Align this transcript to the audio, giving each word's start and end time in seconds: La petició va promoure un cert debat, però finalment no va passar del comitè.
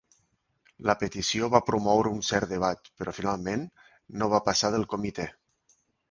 La 0.89 0.93
petició 1.01 1.49
va 1.55 1.59
promoure 1.67 2.13
un 2.15 2.23
cert 2.29 2.49
debat, 2.53 2.89
però 3.01 3.13
finalment 3.17 3.65
no 4.23 4.31
va 4.35 4.39
passar 4.47 4.71
del 4.77 4.87
comitè. 4.95 5.27